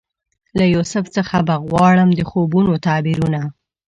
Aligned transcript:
له 0.57 0.65
یوسف 0.75 1.05
څخه 1.17 1.37
به 1.47 1.55
غواړم 1.67 2.09
د 2.13 2.19
خوبونو 2.29 2.73
تعبیرونه 2.85 3.41